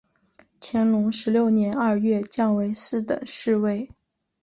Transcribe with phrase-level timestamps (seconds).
[0.59, 3.87] 乾隆十六年二月降为四等侍卫。